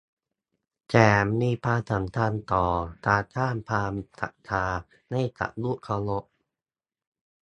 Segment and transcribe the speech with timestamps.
[0.89, 2.65] แสงมีความสำคัญต่อ
[3.07, 6.23] การสร้างความศักดิ์สิทธิ์ให้กับรูปเคารพ